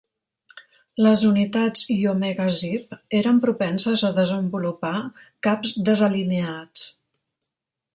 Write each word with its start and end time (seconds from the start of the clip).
Les 1.07 1.25
unitats 1.31 1.83
Iomega 1.97 2.49
Zip 2.57 2.97
eren 3.21 3.43
propenses 3.45 4.07
a 4.09 4.13
desenvolupar 4.23 4.97
caps 5.51 5.79
desalineats. 5.93 6.93